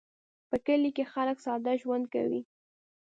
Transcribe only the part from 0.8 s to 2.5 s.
کې خلک ساده ژوند کوي